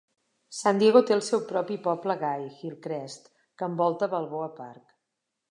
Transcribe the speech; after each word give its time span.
San 0.59 0.79
Diego 0.83 1.01
té 1.09 1.13
el 1.15 1.21
seu 1.27 1.43
propi 1.51 1.77
poble 1.83 2.15
gai, 2.23 2.47
Hillcrest, 2.63 3.31
que 3.57 3.69
envolta 3.73 4.11
Balboa 4.17 4.51
Park. 4.63 4.99